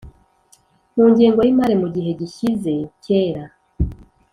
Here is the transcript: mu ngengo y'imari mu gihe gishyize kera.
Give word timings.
mu 0.95 1.05
ngengo 1.11 1.39
y'imari 1.43 1.75
mu 1.81 1.87
gihe 1.95 2.11
gishyize 2.19 2.73
kera. 3.05 3.43